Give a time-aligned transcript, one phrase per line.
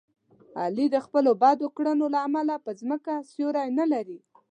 [0.61, 4.19] علي د خپلو بدو کړنو له امله په ځمکه سیوری نه لري.